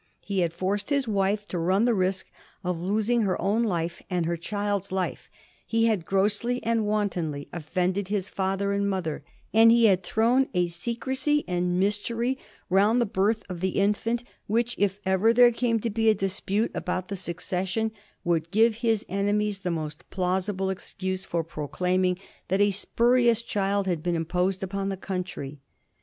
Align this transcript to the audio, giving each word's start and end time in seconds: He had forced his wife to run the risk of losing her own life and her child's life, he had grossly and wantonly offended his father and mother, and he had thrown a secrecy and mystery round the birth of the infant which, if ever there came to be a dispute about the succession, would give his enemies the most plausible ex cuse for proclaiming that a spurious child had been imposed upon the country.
He 0.21 0.39
had 0.39 0.51
forced 0.51 0.89
his 0.89 1.07
wife 1.07 1.45
to 1.49 1.59
run 1.59 1.85
the 1.85 1.93
risk 1.93 2.31
of 2.63 2.79
losing 2.79 3.21
her 3.21 3.39
own 3.39 3.61
life 3.61 4.01
and 4.09 4.25
her 4.25 4.35
child's 4.35 4.91
life, 4.91 5.29
he 5.67 5.85
had 5.85 6.07
grossly 6.07 6.59
and 6.63 6.87
wantonly 6.87 7.47
offended 7.53 8.07
his 8.07 8.27
father 8.27 8.73
and 8.73 8.89
mother, 8.89 9.23
and 9.53 9.69
he 9.71 9.85
had 9.85 10.01
thrown 10.01 10.47
a 10.55 10.65
secrecy 10.65 11.45
and 11.47 11.79
mystery 11.79 12.39
round 12.67 12.99
the 12.99 13.05
birth 13.05 13.43
of 13.47 13.59
the 13.59 13.77
infant 13.79 14.23
which, 14.47 14.73
if 14.79 14.99
ever 15.05 15.33
there 15.33 15.51
came 15.51 15.79
to 15.81 15.89
be 15.91 16.09
a 16.09 16.15
dispute 16.15 16.71
about 16.73 17.09
the 17.09 17.15
succession, 17.15 17.91
would 18.23 18.49
give 18.49 18.77
his 18.77 19.05
enemies 19.07 19.59
the 19.59 19.69
most 19.69 20.09
plausible 20.09 20.71
ex 20.71 20.95
cuse 20.97 21.25
for 21.25 21.43
proclaiming 21.43 22.17
that 22.47 22.59
a 22.59 22.71
spurious 22.71 23.43
child 23.43 23.85
had 23.85 24.01
been 24.01 24.15
imposed 24.15 24.63
upon 24.63 24.89
the 24.89 24.97
country. 24.97 25.59